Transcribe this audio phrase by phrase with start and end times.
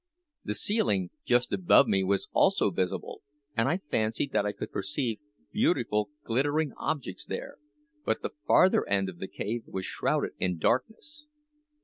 [0.43, 3.21] The ceiling just above me was also visible,
[3.55, 5.19] and I fancied that I could perceive
[5.51, 7.57] beautiful, glittering objects there;
[8.03, 11.27] but the farther end of the cave was shrouded in darkness.